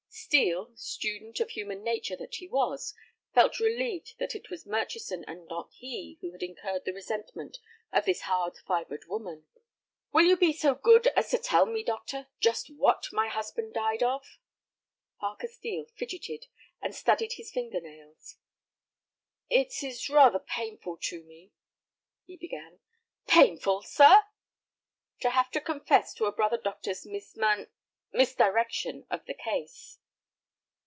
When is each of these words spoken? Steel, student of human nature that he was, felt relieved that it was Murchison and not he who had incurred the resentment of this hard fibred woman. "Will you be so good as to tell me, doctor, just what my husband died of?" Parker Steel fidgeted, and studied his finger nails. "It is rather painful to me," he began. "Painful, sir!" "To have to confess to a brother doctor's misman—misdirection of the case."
Steel, 0.13 0.73
student 0.75 1.39
of 1.39 1.51
human 1.51 1.83
nature 1.83 2.17
that 2.17 2.35
he 2.35 2.45
was, 2.47 2.93
felt 3.33 3.59
relieved 3.61 4.15
that 4.19 4.33
it 4.35 4.49
was 4.49 4.65
Murchison 4.65 5.23
and 5.25 5.45
not 5.47 5.69
he 5.73 6.17
who 6.21 6.31
had 6.31 6.41
incurred 6.43 6.83
the 6.85 6.91
resentment 6.93 7.59
of 7.93 8.03
this 8.05 8.21
hard 8.23 8.55
fibred 8.67 9.05
woman. 9.07 9.45
"Will 10.11 10.25
you 10.25 10.35
be 10.37 10.51
so 10.53 10.75
good 10.75 11.07
as 11.15 11.31
to 11.31 11.37
tell 11.39 11.65
me, 11.65 11.81
doctor, 11.81 12.27
just 12.41 12.69
what 12.75 13.07
my 13.13 13.29
husband 13.29 13.73
died 13.73 14.03
of?" 14.03 14.37
Parker 15.19 15.47
Steel 15.47 15.85
fidgeted, 15.95 16.45
and 16.81 16.93
studied 16.93 17.33
his 17.33 17.49
finger 17.51 17.79
nails. 17.79 18.35
"It 19.49 19.81
is 19.81 20.07
rather 20.09 20.39
painful 20.39 20.97
to 21.03 21.23
me," 21.23 21.51
he 22.25 22.35
began. 22.37 22.79
"Painful, 23.27 23.81
sir!" 23.83 24.23
"To 25.21 25.29
have 25.31 25.49
to 25.51 25.61
confess 25.61 26.13
to 26.15 26.25
a 26.25 26.31
brother 26.33 26.57
doctor's 26.57 27.05
misman—misdirection 27.05 29.07
of 29.09 29.25
the 29.25 29.33
case." 29.33 29.97